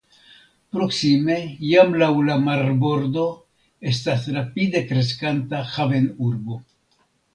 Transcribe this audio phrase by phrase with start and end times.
[0.75, 1.35] Proksime
[1.71, 3.25] jam laŭ la marbordo
[3.91, 6.59] estas rapide kreskanta havenurbo.